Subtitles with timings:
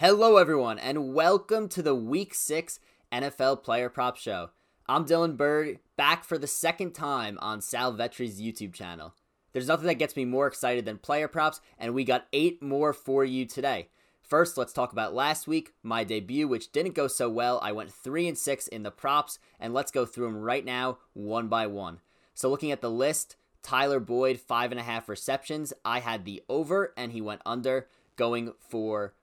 [0.00, 2.78] Hello, everyone, and welcome to the Week 6
[3.10, 4.50] NFL Player Prop Show.
[4.86, 9.16] I'm Dylan Burd, back for the second time on Sal Vetri's YouTube channel.
[9.52, 12.92] There's nothing that gets me more excited than player props, and we got eight more
[12.92, 13.88] for you today.
[14.22, 17.58] First, let's talk about last week, my debut, which didn't go so well.
[17.60, 20.98] I went 3 and 6 in the props, and let's go through them right now,
[21.14, 22.02] one by one.
[22.34, 23.34] So, looking at the list,
[23.64, 25.72] Tyler Boyd, 5.5 receptions.
[25.84, 29.14] I had the over, and he went under, going for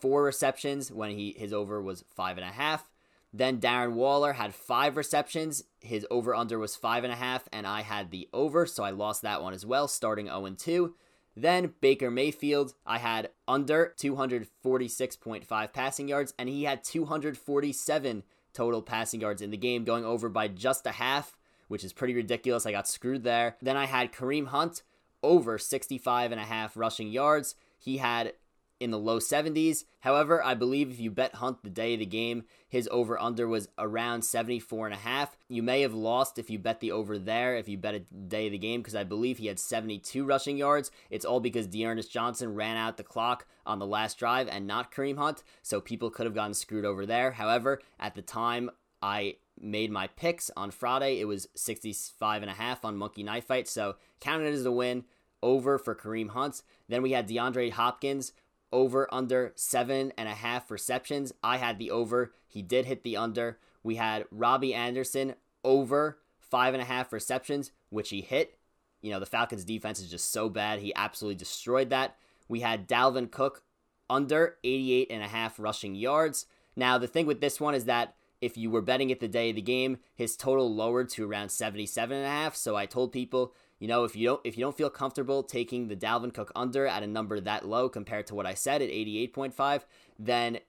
[0.00, 2.90] four receptions when he his over was five and a half.
[3.32, 5.64] Then Darren Waller had five receptions.
[5.80, 8.90] His over under was five and a half, and I had the over, so I
[8.90, 10.94] lost that one as well, starting 0 2.
[11.36, 19.20] Then Baker Mayfield, I had under 246.5 passing yards, and he had 247 total passing
[19.20, 21.36] yards in the game, going over by just a half,
[21.68, 22.66] which is pretty ridiculous.
[22.66, 23.56] I got screwed there.
[23.62, 24.82] Then I had Kareem Hunt
[25.22, 27.54] over 65 and a half rushing yards.
[27.78, 28.32] He had
[28.80, 29.84] in the low 70s.
[30.00, 33.46] However, I believe if you bet Hunt the day of the game, his over under
[33.46, 35.36] was around 74 and a half.
[35.48, 38.46] You may have lost if you bet the over there, if you bet a day
[38.46, 40.90] of the game, because I believe he had 72 rushing yards.
[41.10, 44.92] It's all because D'Ernest Johnson ran out the clock on the last drive and not
[44.92, 47.32] Kareem Hunt, so people could have gotten screwed over there.
[47.32, 48.70] However, at the time
[49.02, 53.46] I made my picks on Friday, it was 65 and a half on Monkey Knife
[53.46, 55.04] Fight, so counted as a win
[55.42, 56.62] over for Kareem Hunt.
[56.88, 58.32] Then we had DeAndre Hopkins
[58.72, 61.32] over under seven and a half receptions.
[61.42, 62.32] I had the over.
[62.46, 63.58] He did hit the under.
[63.82, 68.58] We had Robbie Anderson over five and a half receptions, which he hit.
[69.00, 70.80] You know, the Falcons defense is just so bad.
[70.80, 72.16] He absolutely destroyed that.
[72.48, 73.62] We had Dalvin Cook
[74.08, 76.46] under 88 and a half rushing yards.
[76.76, 79.50] Now, the thing with this one is that if you were betting it the day
[79.50, 82.56] of the game, his total lowered to around 77 and a half.
[82.56, 85.88] So I told people you know, if you don't if you don't feel comfortable taking
[85.88, 88.90] the Dalvin Cook under at a number that low compared to what I said at
[88.90, 89.82] 88.5,
[90.18, 90.60] then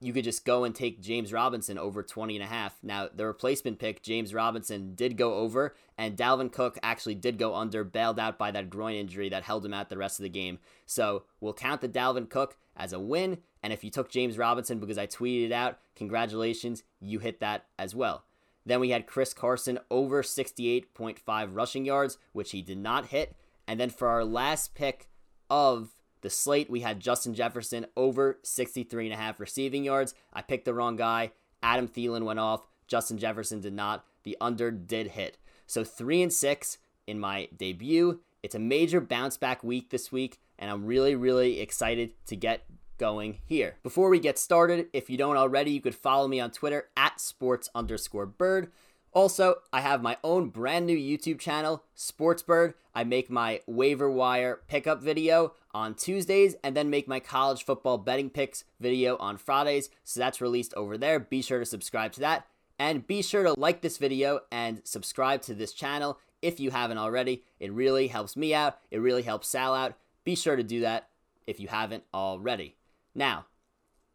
[0.00, 2.76] you could just go and take James Robinson over 20 and a half.
[2.82, 7.54] Now, the replacement pick, James Robinson, did go over, and Dalvin Cook actually did go
[7.54, 10.28] under, bailed out by that groin injury that held him out the rest of the
[10.28, 10.58] game.
[10.84, 13.38] So we'll count the Dalvin Cook as a win.
[13.62, 17.66] And if you took James Robinson because I tweeted it out, congratulations, you hit that
[17.78, 18.24] as well.
[18.66, 23.36] Then we had Chris Carson over 68.5 rushing yards, which he did not hit.
[23.66, 25.08] And then for our last pick
[25.48, 25.90] of
[26.20, 30.14] the slate, we had Justin Jefferson over 63.5 receiving yards.
[30.32, 31.30] I picked the wrong guy.
[31.62, 32.66] Adam Thielen went off.
[32.88, 34.04] Justin Jefferson did not.
[34.24, 35.38] The under did hit.
[35.66, 38.20] So 3 and 6 in my debut.
[38.42, 42.64] It's a major bounce back week this week, and I'm really, really excited to get
[42.98, 43.76] going here.
[43.82, 47.20] Before we get started, if you don't already, you could follow me on Twitter at
[47.20, 48.70] sports underscore bird.
[49.12, 52.74] Also, I have my own brand new YouTube channel, Sportsbird.
[52.94, 57.96] I make my waiver wire pickup video on Tuesdays and then make my college football
[57.96, 59.88] betting picks video on Fridays.
[60.04, 61.18] So that's released over there.
[61.18, 62.46] Be sure to subscribe to that.
[62.78, 66.98] And be sure to like this video and subscribe to this channel if you haven't
[66.98, 67.42] already.
[67.58, 68.76] It really helps me out.
[68.90, 69.94] It really helps Sal out.
[70.24, 71.08] Be sure to do that
[71.46, 72.76] if you haven't already.
[73.16, 73.46] Now,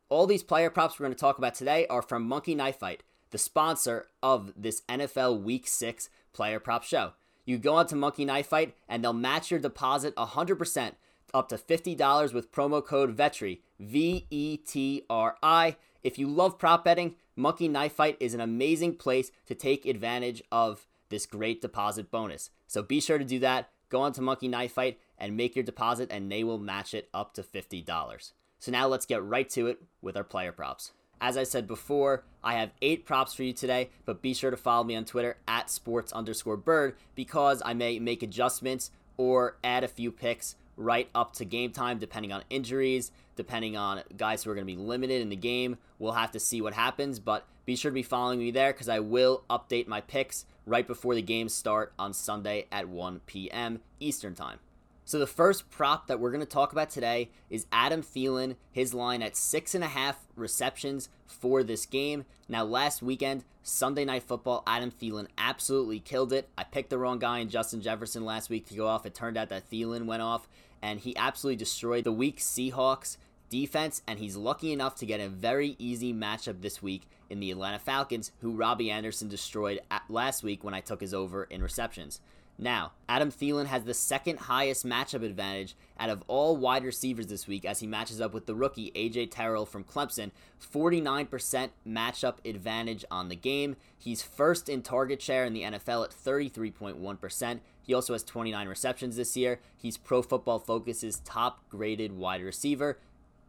[0.09, 3.01] all these player props we're going to talk about today are from Monkey Knife Fight,
[3.31, 7.13] the sponsor of this NFL Week 6 player prop show.
[7.43, 10.91] You go onto Monkey Knife Fight and they'll match your deposit 100%
[11.33, 15.77] up to $50 with promo code VETRI, V E T R I.
[16.03, 20.43] If you love prop betting, Monkey Knife Fight is an amazing place to take advantage
[20.51, 22.51] of this great deposit bonus.
[22.67, 23.69] So be sure to do that.
[23.89, 27.33] Go onto Monkey Knife Fight and make your deposit, and they will match it up
[27.33, 28.31] to $50.
[28.61, 30.91] So now let's get right to it with our player props.
[31.19, 34.57] As I said before, I have eight props for you today, but be sure to
[34.57, 39.83] follow me on Twitter at sports underscore bird because I may make adjustments or add
[39.83, 44.51] a few picks right up to game time, depending on injuries, depending on guys who
[44.51, 45.77] are going to be limited in the game.
[45.97, 48.89] We'll have to see what happens, but be sure to be following me there because
[48.89, 53.79] I will update my picks right before the games start on Sunday at 1 p.m.
[53.99, 54.59] Eastern Time.
[55.03, 58.93] So the first prop that we're going to talk about today is Adam Thielen, his
[58.93, 62.25] line at six and a half receptions for this game.
[62.47, 66.49] Now, last weekend, Sunday Night Football, Adam Thielen absolutely killed it.
[66.57, 69.05] I picked the wrong guy in Justin Jefferson last week to go off.
[69.05, 70.47] It turned out that Thielen went off,
[70.81, 73.17] and he absolutely destroyed the weak Seahawks
[73.49, 77.51] defense, and he's lucky enough to get a very easy matchup this week in the
[77.51, 82.21] Atlanta Falcons, who Robbie Anderson destroyed last week when I took his over in receptions.
[82.63, 87.47] Now, Adam Thielen has the second highest matchup advantage out of all wide receivers this
[87.47, 90.29] week as he matches up with the rookie AJ Terrell from Clemson.
[90.71, 93.77] 49% matchup advantage on the game.
[93.97, 97.59] He's first in target share in the NFL at 33.1%.
[97.81, 99.59] He also has 29 receptions this year.
[99.75, 102.99] He's Pro Football Focus's top graded wide receiver.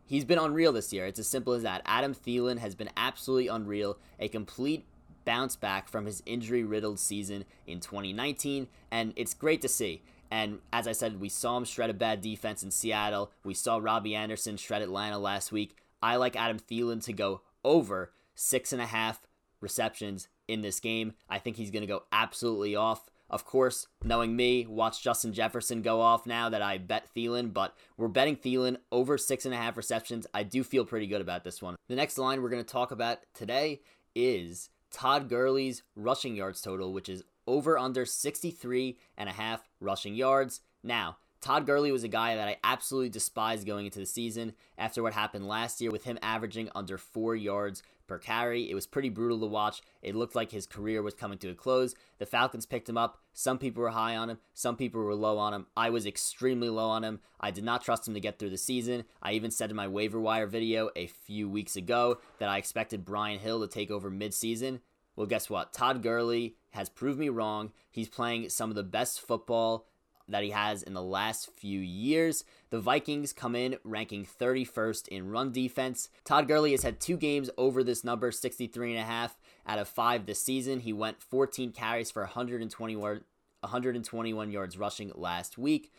[0.06, 1.04] he's been unreal this year.
[1.04, 1.82] It's as simple as that.
[1.84, 4.86] Adam Thielen has been absolutely unreal, a complete
[5.24, 10.02] bounce back from his injury riddled season in 2019, and it's great to see.
[10.30, 13.30] And as I said, we saw him shred a bad defense in Seattle.
[13.44, 15.76] We saw Robbie Anderson shred Atlanta last week.
[16.02, 19.20] I like Adam Thielen to go over six and a half
[19.60, 21.12] receptions in this game.
[21.28, 23.10] I think he's going to go absolutely off.
[23.28, 27.74] Of course, knowing me, watch Justin Jefferson go off now that I bet Thielen, but
[27.96, 30.26] we're betting Thielen over six and a half receptions.
[30.34, 31.76] I do feel pretty good about this one.
[31.88, 33.80] The next line we're going to talk about today
[34.14, 40.14] is Todd Gurley's rushing yards total, which is over under 63 and a half rushing
[40.14, 40.60] yards.
[40.82, 45.02] Now, Todd Gurley was a guy that I absolutely despised going into the season after
[45.02, 48.70] what happened last year with him averaging under four yards per carry.
[48.70, 49.82] It was pretty brutal to watch.
[50.02, 51.96] It looked like his career was coming to a close.
[52.18, 53.18] The Falcons picked him up.
[53.32, 55.66] Some people were high on him, some people were low on him.
[55.76, 57.18] I was extremely low on him.
[57.40, 59.02] I did not trust him to get through the season.
[59.20, 63.04] I even said in my waiver wire video a few weeks ago that I expected
[63.04, 64.78] Brian Hill to take over midseason.
[65.16, 65.72] Well, guess what?
[65.72, 67.72] Todd Gurley has proved me wrong.
[67.90, 69.86] He's playing some of the best football
[70.28, 72.44] that he has in the last few years.
[72.70, 76.08] The Vikings come in ranking 31st in run defense.
[76.24, 79.36] Todd Gurley has had two games over this number, 63 and a half
[79.66, 80.80] out of five this season.
[80.80, 85.92] He went 14 carries for 121 yards rushing last week.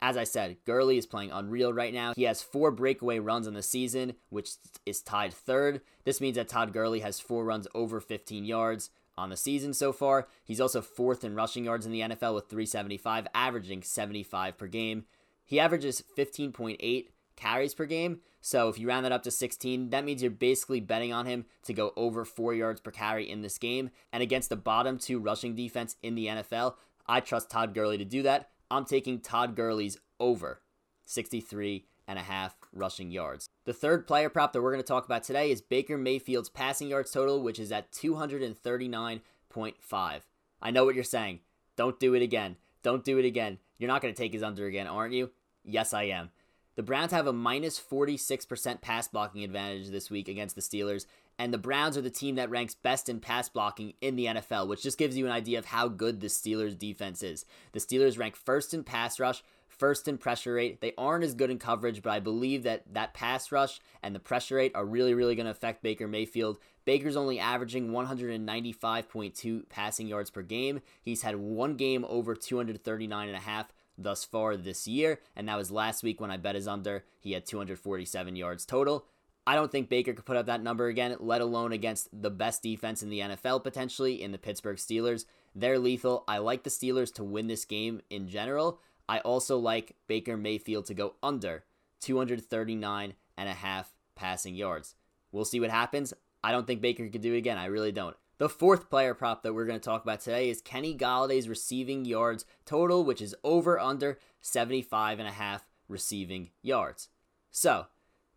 [0.00, 2.12] As I said, Gurley is playing unreal right now.
[2.14, 4.50] He has four breakaway runs in the season, which
[4.86, 5.80] is tied third.
[6.04, 9.92] This means that Todd Gurley has four runs over 15 yards on the season so
[9.92, 10.28] far.
[10.44, 15.04] He's also fourth in rushing yards in the NFL with 375, averaging 75 per game.
[15.44, 18.20] He averages 15.8 carries per game.
[18.40, 21.46] So if you round that up to 16, that means you're basically betting on him
[21.64, 23.90] to go over 4 yards per carry in this game.
[24.12, 26.74] And against the bottom two rushing defense in the NFL,
[27.06, 28.50] I trust Todd Gurley to do that.
[28.70, 30.60] I'm taking Todd Gurley's over
[31.06, 33.48] 63 and a half rushing yards.
[33.68, 36.88] The third player prop that we're going to talk about today is Baker Mayfield's passing
[36.88, 40.20] yards total, which is at 239.5.
[40.62, 41.40] I know what you're saying.
[41.76, 42.56] Don't do it again.
[42.82, 43.58] Don't do it again.
[43.76, 45.32] You're not going to take his under again, aren't you?
[45.66, 46.30] Yes, I am.
[46.76, 51.04] The Browns have a minus 46% pass blocking advantage this week against the Steelers,
[51.38, 54.68] and the Browns are the team that ranks best in pass blocking in the NFL,
[54.68, 57.44] which just gives you an idea of how good the Steelers defense is.
[57.72, 59.42] The Steelers rank first in pass rush,
[59.78, 60.80] first in pressure rate.
[60.80, 64.20] They aren't as good in coverage, but I believe that that pass rush and the
[64.20, 66.58] pressure rate are really, really going to affect Baker Mayfield.
[66.84, 70.80] Baker's only averaging 195.2 passing yards per game.
[71.02, 75.58] He's had one game over 239 and a half thus far this year, and that
[75.58, 77.04] was last week when I bet his under.
[77.20, 79.06] He had 247 yards total.
[79.46, 82.62] I don't think Baker could put up that number again, let alone against the best
[82.62, 85.24] defense in the NFL potentially in the Pittsburgh Steelers.
[85.54, 86.22] They're lethal.
[86.28, 88.78] I like the Steelers to win this game in general.
[89.08, 91.64] I also like Baker Mayfield to go under
[92.00, 94.94] 239 and a half passing yards.
[95.32, 96.12] We'll see what happens.
[96.42, 97.58] I don't think Baker can do it again.
[97.58, 98.16] I really don't.
[98.38, 102.04] The fourth player prop that we're going to talk about today is Kenny Golladay's receiving
[102.04, 107.08] yards total, which is over under 75 and a half receiving yards.
[107.50, 107.86] So,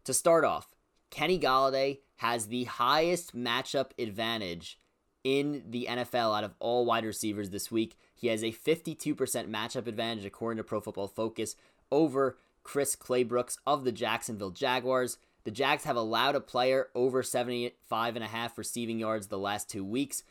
[0.06, 0.69] to start off,
[1.12, 4.79] Kenny Golladay has the highest matchup advantage
[5.23, 7.95] in the NFL out of all wide receivers this week.
[8.15, 11.56] He has a 52% matchup advantage according to Pro Football Focus
[11.91, 15.18] over Chris Claybrooks of the Jacksonville Jaguars.
[15.44, 19.69] The Jags have allowed a player over 75 and a half receiving yards the last
[19.69, 20.23] two weeks.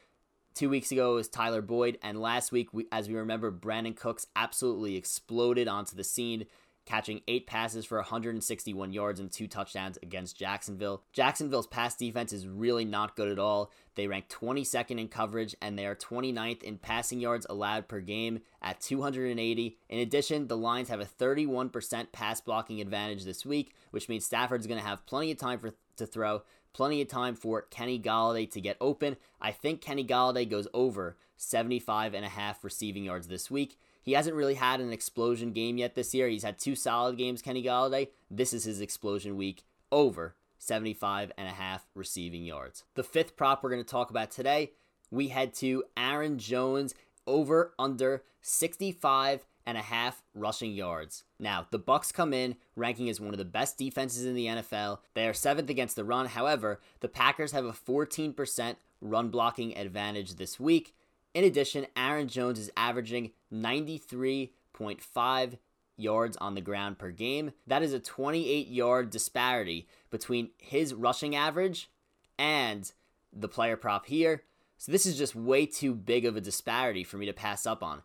[0.54, 4.26] Two weeks ago was Tyler Boyd, and last week, we, as we remember, Brandin Cooks
[4.34, 6.46] absolutely exploded onto the scene
[6.90, 11.04] catching eight passes for 161 yards and two touchdowns against Jacksonville.
[11.12, 13.70] Jacksonville's pass defense is really not good at all.
[13.94, 18.40] They rank 22nd in coverage and they are 29th in passing yards allowed per game
[18.60, 19.78] at 280.
[19.88, 24.66] In addition, the Lions have a 31% pass blocking advantage this week, which means Stafford's
[24.66, 26.42] going to have plenty of time for to throw,
[26.72, 29.16] plenty of time for Kenny Golladay to get open.
[29.40, 33.78] I think Kenny Golladay goes over 75 and a half receiving yards this week.
[34.02, 36.28] He hasn't really had an explosion game yet this year.
[36.28, 38.08] He's had two solid games, Kenny Golladay.
[38.30, 42.84] This is his explosion week over 75 and a half receiving yards.
[42.94, 44.72] The fifth prop we're going to talk about today,
[45.10, 46.94] we head to Aaron Jones
[47.26, 51.24] over under 65 and a half rushing yards.
[51.38, 54.98] Now, the Bucs come in ranking as one of the best defenses in the NFL.
[55.14, 56.26] They are 7th against the run.
[56.26, 60.94] However, the Packers have a 14% run blocking advantage this week.
[61.34, 65.58] In addition, Aaron Jones is averaging 93.5
[65.96, 67.52] yards on the ground per game.
[67.66, 71.90] That is a 28 yard disparity between his rushing average
[72.38, 72.90] and
[73.32, 74.42] the player prop here.
[74.78, 77.82] So this is just way too big of a disparity for me to pass up
[77.82, 78.02] on.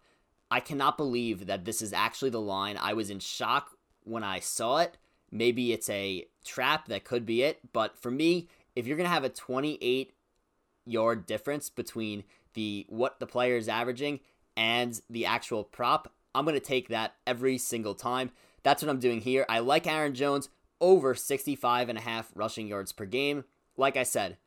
[0.52, 2.78] I cannot believe that this is actually the line.
[2.80, 3.72] I was in shock
[4.04, 4.98] when I saw it,
[5.32, 7.60] maybe it's a trap that could be it.
[7.74, 10.14] But for me, if you're going to have a 28
[10.86, 12.24] yard difference between
[12.56, 14.20] the what the player is averaging
[14.58, 18.32] and the actual prop, I'm going to take that every single time.
[18.64, 19.46] That's what I'm doing here.
[19.48, 20.50] I like Aaron Jones
[20.82, 23.44] over 65 and a half rushing yards per game.
[23.78, 24.38] Like I said,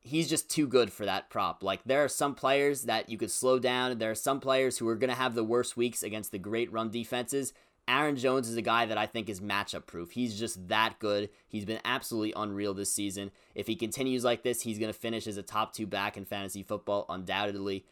[0.00, 1.62] he's just too good for that prop.
[1.62, 3.98] Like there are some players that you could slow down.
[3.98, 6.72] There are some players who are going to have the worst weeks against the great
[6.72, 7.52] run defenses.
[7.88, 10.10] Aaron Jones is a guy that I think is matchup proof.
[10.10, 11.30] He's just that good.
[11.46, 13.30] He's been absolutely unreal this season.
[13.54, 16.24] If he continues like this, he's going to finish as a top 2 back in
[16.24, 17.84] fantasy football undoubtedly.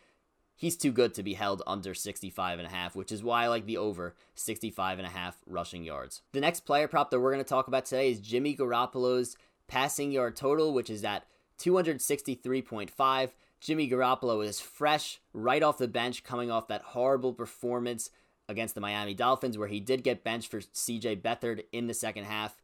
[0.57, 3.49] He's too good to be held under 65 and a half, which is why I
[3.49, 6.23] like the over 65 and a half rushing yards.
[6.33, 9.37] The next player prop that we're going to talk about today is Jimmy Garoppolo's
[9.69, 11.27] passing yard total, which is at
[11.61, 13.31] 263.5.
[13.61, 18.11] Jimmy Garoppolo is fresh right off the bench, coming off that horrible performance
[18.49, 22.25] against the Miami Dolphins, where he did get benched for CJ Beathard in the second
[22.25, 22.57] half.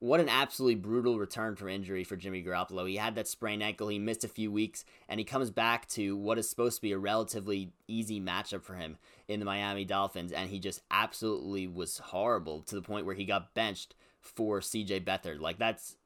[0.00, 2.88] What an absolutely brutal return from injury for Jimmy Garoppolo.
[2.88, 6.16] He had that sprained ankle, he missed a few weeks, and he comes back to
[6.16, 8.96] what is supposed to be a relatively easy matchup for him
[9.26, 13.24] in the Miami Dolphins, and he just absolutely was horrible to the point where he
[13.24, 15.40] got benched for CJ Beathard.
[15.40, 15.96] Like, that's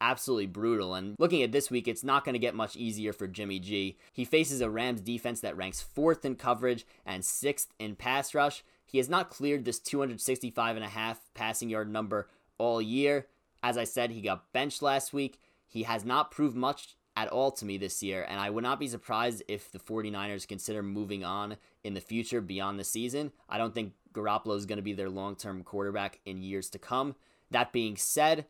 [0.00, 0.94] absolutely brutal.
[0.94, 3.96] And looking at this week, it's not going to get much easier for Jimmy G.
[4.12, 8.64] He faces a Rams defense that ranks fourth in coverage and sixth in pass rush.
[8.86, 12.28] He has not cleared this 265 and a half passing yard number
[12.58, 13.26] all year.
[13.62, 15.38] As I said, he got benched last week.
[15.66, 18.80] He has not proved much at all to me this year, and I would not
[18.80, 23.32] be surprised if the 49ers consider moving on in the future beyond the season.
[23.48, 26.78] I don't think Garoppolo is going to be their long term quarterback in years to
[26.78, 27.14] come.
[27.50, 28.46] That being said,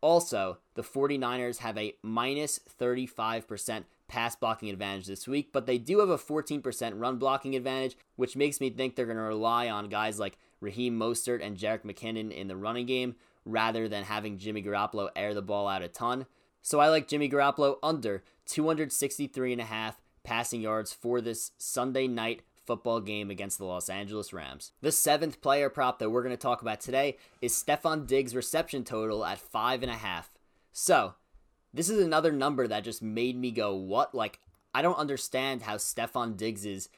[0.00, 6.00] also, the 49ers have a minus 35% pass blocking advantage this week, but they do
[6.00, 9.88] have a 14% run blocking advantage, which makes me think they're going to rely on
[9.88, 13.14] guys like Raheem Mostert and Jerick McKinnon in the running game
[13.44, 16.26] rather than having Jimmy Garoppolo air the ball out a ton.
[16.62, 23.30] So I like Jimmy Garoppolo under 263.5 passing yards for this Sunday night football game
[23.30, 24.72] against the Los Angeles Rams.
[24.80, 28.84] The seventh player prop that we're going to talk about today is Stefon Diggs' reception
[28.84, 30.30] total at five and a half.
[30.72, 31.14] So,
[31.72, 34.14] this is another number that just made me go, what?
[34.14, 34.40] Like,
[34.74, 36.88] I don't understand how Stefon Diggs'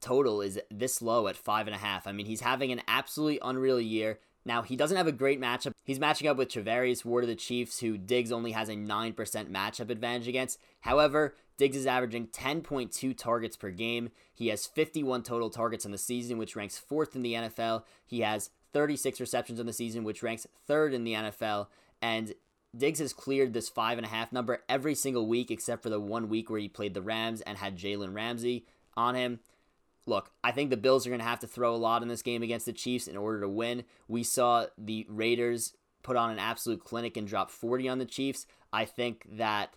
[0.00, 2.06] total is this low at five and a half.
[2.06, 4.18] I mean, he's having an absolutely unreal year.
[4.44, 5.72] Now, he doesn't have a great matchup.
[5.84, 9.14] He's matching up with Charvarius Ward of the Chiefs, who Diggs only has a 9%
[9.14, 10.60] matchup advantage against.
[10.80, 14.10] However, Diggs is averaging 10.2 targets per game.
[14.32, 17.84] He has 51 total targets in the season, which ranks fourth in the NFL.
[18.04, 21.68] He has 36 receptions in the season, which ranks third in the NFL.
[22.02, 22.34] And
[22.76, 26.00] Diggs has cleared this five and a half number every single week, except for the
[26.00, 29.38] one week where he played the Rams and had Jalen Ramsey on him
[30.06, 32.22] look, I think the Bills are going to have to throw a lot in this
[32.22, 33.84] game against the Chiefs in order to win.
[34.08, 38.46] We saw the Raiders put on an absolute clinic and drop 40 on the Chiefs.
[38.72, 39.74] I think that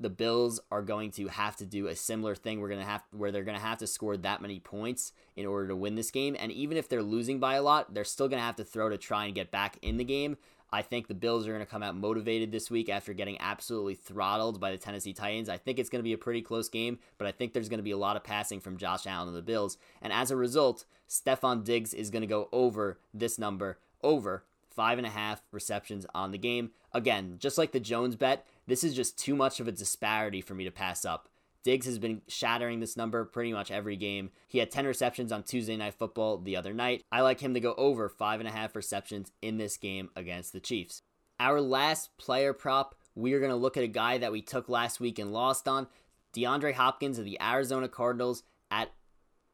[0.00, 2.60] the Bills are going to have to do a similar thing.
[2.60, 5.46] We're going to have where they're going to have to score that many points in
[5.46, 6.36] order to win this game.
[6.38, 8.88] And even if they're losing by a lot, they're still going to have to throw
[8.88, 10.36] to try and get back in the game.
[10.70, 13.94] I think the Bills are going to come out motivated this week after getting absolutely
[13.94, 15.48] throttled by the Tennessee Titans.
[15.48, 17.78] I think it's going to be a pretty close game, but I think there's going
[17.78, 19.78] to be a lot of passing from Josh Allen and the Bills.
[20.02, 24.98] And as a result, Stefon Diggs is going to go over this number, over five
[24.98, 26.70] and a half receptions on the game.
[26.92, 30.54] Again, just like the Jones bet, this is just too much of a disparity for
[30.54, 31.28] me to pass up.
[31.64, 34.30] Diggs has been shattering this number pretty much every game.
[34.46, 37.02] He had 10 receptions on Tuesday Night Football the other night.
[37.10, 41.02] I like him to go over 5.5 receptions in this game against the Chiefs.
[41.40, 44.68] Our last player prop, we are going to look at a guy that we took
[44.68, 45.88] last week and lost on
[46.34, 48.92] DeAndre Hopkins of the Arizona Cardinals at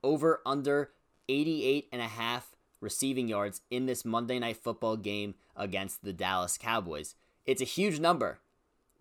[0.03, 0.91] over under
[1.29, 6.59] 88 and a half receiving yards in this Monday Night Football game against the Dallas
[6.59, 7.15] Cowboys.
[7.47, 8.41] It's a huge number,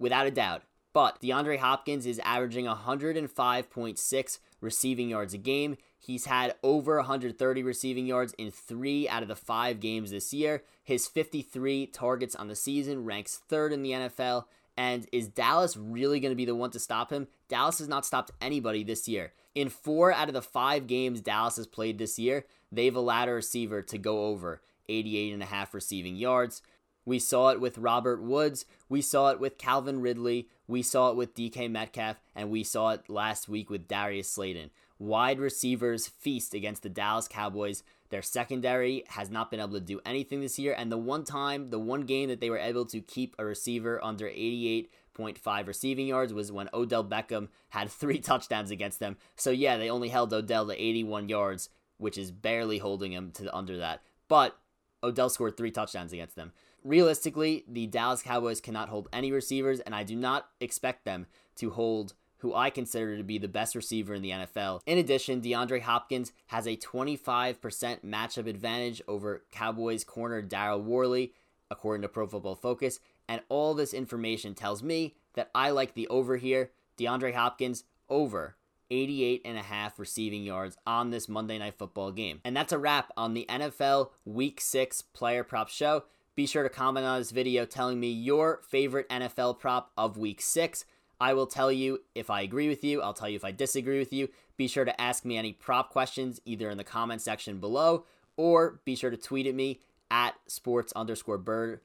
[0.03, 0.63] without a doubt.
[0.91, 5.77] But DeAndre Hopkins is averaging 105.6 receiving yards a game.
[5.98, 10.63] He's had over 130 receiving yards in three out of the five games this year.
[10.83, 14.43] His 53 targets on the season ranks third in the NFL.
[14.75, 17.27] And is Dallas really going to be the one to stop him?
[17.48, 19.31] Dallas has not stopped anybody this year.
[19.55, 23.33] In four out of the five games Dallas has played this year, they've allowed a
[23.33, 26.62] receiver to go over 88 and a half receiving yards.
[27.05, 28.65] We saw it with Robert Woods.
[28.89, 30.48] We saw it with Calvin Ridley.
[30.67, 32.17] We saw it with DK Metcalf.
[32.36, 34.69] And we saw it last week with Darius Slayton.
[35.00, 37.83] Wide receivers feast against the Dallas Cowboys.
[38.10, 40.74] Their secondary has not been able to do anything this year.
[40.77, 44.01] And the one time, the one game that they were able to keep a receiver
[44.03, 49.17] under 88.5 receiving yards was when Odell Beckham had three touchdowns against them.
[49.36, 53.53] So, yeah, they only held Odell to 81 yards, which is barely holding him to
[53.53, 54.01] under that.
[54.27, 54.57] But
[55.03, 56.53] Odell scored three touchdowns against them.
[56.84, 61.72] Realistically, the Dallas Cowboys cannot hold any receivers, and I do not expect them to
[61.72, 62.13] hold
[62.44, 64.82] who I consider to be the best receiver in the NFL.
[64.86, 67.58] In addition, DeAndre Hopkins has a 25%
[68.04, 71.32] matchup advantage over Cowboys corner Daryl Worley,
[71.72, 73.00] according to Pro Football Focus.
[73.30, 76.72] And all this information tells me that I like the over here.
[76.98, 78.58] DeAndre Hopkins over
[78.92, 82.42] 88 and a half receiving yards on this Monday Night Football game.
[82.44, 86.04] And that's a wrap on the NFL Week 6 player prop show.
[86.36, 90.42] Be sure to comment on this video telling me your favorite NFL prop of Week
[90.42, 90.84] 6.
[91.22, 94.00] I will tell you if I agree with you, I'll tell you if I disagree
[94.00, 94.30] with you.
[94.58, 98.82] Be sure to ask me any prop questions either in the comment section below or
[98.84, 101.82] be sure to tweet at me at sports underscore bird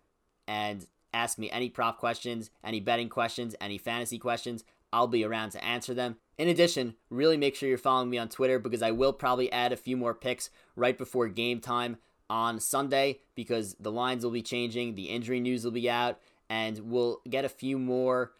[0.46, 4.64] and ask me any prop questions, any betting questions, any fantasy questions.
[4.94, 6.16] I'll be around to answer them.
[6.38, 9.72] In addition, really make sure you're following me on Twitter because I will probably add
[9.72, 11.98] a few more picks right before game time
[12.30, 16.18] on Sunday because the lines will be changing, the injury news will be out,
[16.48, 18.32] and we'll get a few more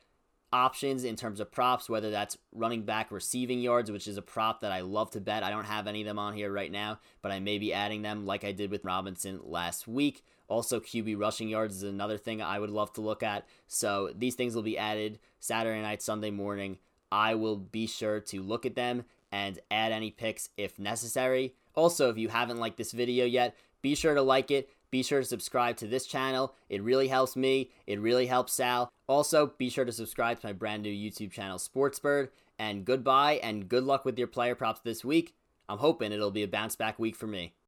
[0.53, 4.61] options in terms of props, whether that's running back receiving yards, which is a prop
[4.61, 5.43] that I love to bet.
[5.43, 8.03] I don't have any of them on here right now, but I may be adding
[8.03, 10.25] them like I did with Robinson last week.
[10.49, 13.47] Also, QB rushing yards is another thing I would love to look at.
[13.67, 16.79] So these things will be added Saturday night, Sunday morning.
[17.13, 21.55] I will be sure to look at them and add any picks if necessary.
[21.75, 24.71] Also, if you haven't liked this video yet, be sure to like it.
[24.91, 26.55] Be sure to subscribe to this channel.
[26.69, 27.71] It really helps me.
[27.87, 28.91] It really helps Sal.
[29.07, 32.29] Also, be sure to subscribe to my brand new YouTube channel, Sportsbird.
[32.59, 35.35] And goodbye and good luck with your player props this week.
[35.69, 37.53] I'm hoping it'll be a bounce back week for me.